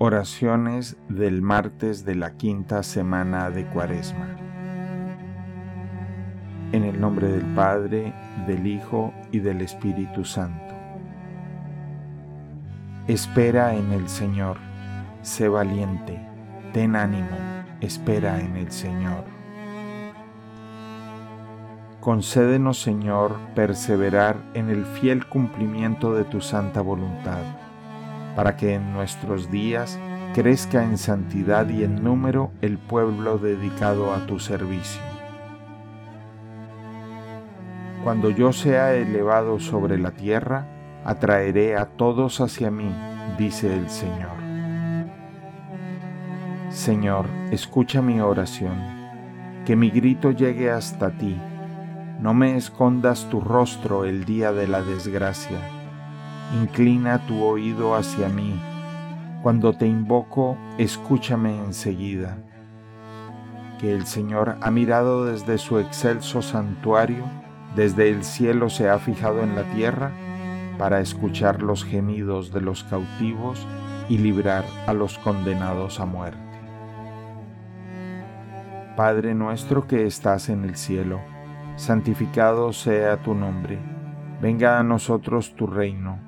Oraciones 0.00 0.96
del 1.08 1.42
martes 1.42 2.04
de 2.04 2.14
la 2.14 2.34
quinta 2.34 2.84
semana 2.84 3.50
de 3.50 3.66
Cuaresma. 3.66 4.28
En 6.70 6.84
el 6.84 7.00
nombre 7.00 7.26
del 7.26 7.44
Padre, 7.56 8.14
del 8.46 8.68
Hijo 8.68 9.12
y 9.32 9.40
del 9.40 9.60
Espíritu 9.60 10.24
Santo. 10.24 10.72
Espera 13.08 13.74
en 13.74 13.90
el 13.90 14.08
Señor, 14.08 14.58
sé 15.22 15.48
valiente, 15.48 16.20
ten 16.72 16.94
ánimo, 16.94 17.36
espera 17.80 18.38
en 18.40 18.56
el 18.56 18.70
Señor. 18.70 19.24
Concédenos, 21.98 22.80
Señor, 22.80 23.34
perseverar 23.56 24.36
en 24.54 24.70
el 24.70 24.86
fiel 24.86 25.26
cumplimiento 25.26 26.14
de 26.14 26.22
tu 26.22 26.40
santa 26.40 26.82
voluntad 26.82 27.42
para 28.38 28.54
que 28.54 28.74
en 28.74 28.92
nuestros 28.92 29.50
días 29.50 29.98
crezca 30.32 30.84
en 30.84 30.96
santidad 30.96 31.68
y 31.70 31.82
en 31.82 32.04
número 32.04 32.52
el 32.60 32.78
pueblo 32.78 33.36
dedicado 33.36 34.14
a 34.14 34.26
tu 34.26 34.38
servicio. 34.38 35.02
Cuando 38.04 38.30
yo 38.30 38.52
sea 38.52 38.94
elevado 38.94 39.58
sobre 39.58 39.98
la 39.98 40.12
tierra, 40.12 40.68
atraeré 41.04 41.76
a 41.76 41.86
todos 41.86 42.40
hacia 42.40 42.70
mí, 42.70 42.94
dice 43.36 43.74
el 43.74 43.90
Señor. 43.90 44.38
Señor, 46.68 47.26
escucha 47.50 48.02
mi 48.02 48.20
oración, 48.20 48.78
que 49.66 49.74
mi 49.74 49.90
grito 49.90 50.30
llegue 50.30 50.70
hasta 50.70 51.10
ti. 51.10 51.36
No 52.20 52.34
me 52.34 52.56
escondas 52.56 53.28
tu 53.30 53.40
rostro 53.40 54.04
el 54.04 54.24
día 54.24 54.52
de 54.52 54.68
la 54.68 54.82
desgracia 54.82 55.58
inclina 56.54 57.26
tu 57.26 57.42
oído 57.42 57.94
hacia 57.94 58.28
mí. 58.28 58.58
Cuando 59.42 59.72
te 59.72 59.86
invoco, 59.86 60.56
escúchame 60.78 61.56
enseguida. 61.56 62.38
Que 63.78 63.92
el 63.92 64.06
Señor 64.06 64.56
ha 64.60 64.70
mirado 64.70 65.26
desde 65.26 65.58
su 65.58 65.78
excelso 65.78 66.42
santuario, 66.42 67.24
desde 67.76 68.10
el 68.10 68.24
cielo 68.24 68.70
se 68.70 68.88
ha 68.88 68.98
fijado 68.98 69.42
en 69.42 69.54
la 69.54 69.62
tierra, 69.74 70.10
para 70.78 71.00
escuchar 71.00 71.62
los 71.62 71.84
gemidos 71.84 72.52
de 72.52 72.60
los 72.60 72.84
cautivos 72.84 73.66
y 74.08 74.18
librar 74.18 74.64
a 74.86 74.92
los 74.92 75.18
condenados 75.18 76.00
a 76.00 76.06
muerte. 76.06 76.38
Padre 78.96 79.34
nuestro 79.34 79.86
que 79.86 80.06
estás 80.06 80.48
en 80.48 80.64
el 80.64 80.76
cielo, 80.76 81.20
santificado 81.76 82.72
sea 82.72 83.22
tu 83.22 83.34
nombre, 83.34 83.78
venga 84.40 84.78
a 84.78 84.82
nosotros 84.82 85.54
tu 85.54 85.68
reino 85.68 86.27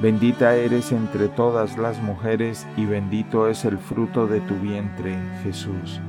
Bendita 0.00 0.54
eres 0.54 0.92
entre 0.92 1.26
todas 1.26 1.76
las 1.76 2.00
mujeres 2.00 2.68
y 2.76 2.84
bendito 2.84 3.48
es 3.48 3.64
el 3.64 3.78
fruto 3.78 4.28
de 4.28 4.40
tu 4.40 4.54
vientre, 4.54 5.16
Jesús. 5.42 6.00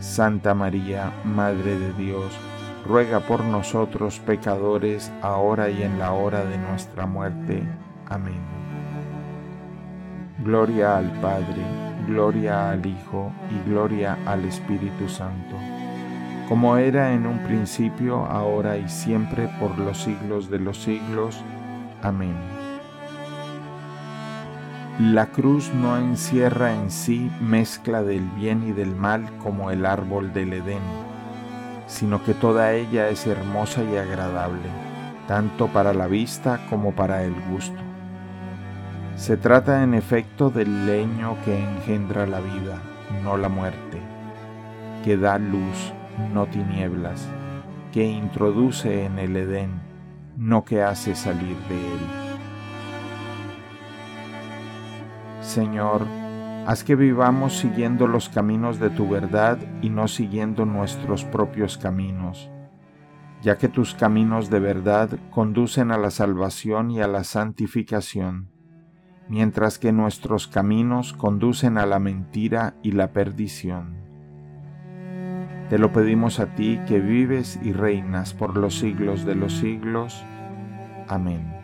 Santa 0.00 0.52
María, 0.52 1.12
Madre 1.22 1.78
de 1.78 1.92
Dios, 1.92 2.36
ruega 2.84 3.20
por 3.20 3.44
nosotros 3.44 4.18
pecadores, 4.18 5.12
ahora 5.22 5.70
y 5.70 5.84
en 5.84 6.00
la 6.00 6.12
hora 6.12 6.44
de 6.44 6.58
nuestra 6.58 7.06
muerte. 7.06 7.62
Amén. 8.08 8.40
Gloria 10.42 10.98
al 10.98 11.12
Padre, 11.20 11.62
gloria 12.08 12.70
al 12.70 12.84
Hijo 12.84 13.32
y 13.48 13.70
gloria 13.70 14.18
al 14.26 14.44
Espíritu 14.44 15.08
Santo, 15.08 15.54
como 16.48 16.76
era 16.76 17.12
en 17.12 17.26
un 17.26 17.38
principio, 17.44 18.24
ahora 18.26 18.76
y 18.76 18.88
siempre, 18.88 19.48
por 19.60 19.78
los 19.78 19.98
siglos 19.98 20.50
de 20.50 20.58
los 20.58 20.82
siglos. 20.82 21.42
Amén. 22.02 22.63
La 25.00 25.26
cruz 25.26 25.72
no 25.74 25.96
encierra 25.96 26.72
en 26.72 26.88
sí 26.88 27.28
mezcla 27.40 28.04
del 28.04 28.22
bien 28.36 28.62
y 28.62 28.70
del 28.70 28.94
mal 28.94 29.28
como 29.38 29.72
el 29.72 29.86
árbol 29.86 30.32
del 30.32 30.52
Edén, 30.52 30.82
sino 31.88 32.22
que 32.22 32.32
toda 32.32 32.72
ella 32.74 33.08
es 33.08 33.26
hermosa 33.26 33.82
y 33.82 33.96
agradable, 33.96 34.68
tanto 35.26 35.66
para 35.66 35.94
la 35.94 36.06
vista 36.06 36.60
como 36.70 36.92
para 36.92 37.24
el 37.24 37.34
gusto. 37.50 37.80
Se 39.16 39.36
trata 39.36 39.82
en 39.82 39.94
efecto 39.94 40.50
del 40.50 40.86
leño 40.86 41.38
que 41.44 41.58
engendra 41.58 42.24
la 42.24 42.38
vida, 42.38 42.80
no 43.24 43.36
la 43.36 43.48
muerte, 43.48 43.98
que 45.02 45.16
da 45.16 45.38
luz, 45.38 45.92
no 46.32 46.46
tinieblas, 46.46 47.26
que 47.92 48.04
introduce 48.04 49.06
en 49.06 49.18
el 49.18 49.36
Edén, 49.36 49.72
no 50.36 50.64
que 50.64 50.84
hace 50.84 51.16
salir 51.16 51.56
de 51.68 51.78
él. 51.78 52.23
Señor, 55.44 56.06
haz 56.66 56.84
que 56.84 56.96
vivamos 56.96 57.58
siguiendo 57.58 58.06
los 58.06 58.30
caminos 58.30 58.80
de 58.80 58.88
tu 58.88 59.10
verdad 59.10 59.58
y 59.82 59.90
no 59.90 60.08
siguiendo 60.08 60.64
nuestros 60.64 61.24
propios 61.24 61.76
caminos, 61.76 62.50
ya 63.42 63.58
que 63.58 63.68
tus 63.68 63.94
caminos 63.94 64.48
de 64.48 64.58
verdad 64.58 65.10
conducen 65.30 65.90
a 65.90 65.98
la 65.98 66.10
salvación 66.10 66.90
y 66.90 67.02
a 67.02 67.08
la 67.08 67.24
santificación, 67.24 68.48
mientras 69.28 69.78
que 69.78 69.92
nuestros 69.92 70.48
caminos 70.48 71.12
conducen 71.12 71.76
a 71.76 71.84
la 71.84 71.98
mentira 71.98 72.74
y 72.82 72.92
la 72.92 73.12
perdición. 73.12 73.96
Te 75.68 75.78
lo 75.78 75.92
pedimos 75.92 76.40
a 76.40 76.54
ti 76.54 76.80
que 76.88 77.00
vives 77.00 77.60
y 77.62 77.74
reinas 77.74 78.32
por 78.32 78.56
los 78.56 78.78
siglos 78.78 79.26
de 79.26 79.34
los 79.34 79.52
siglos. 79.58 80.24
Amén. 81.06 81.63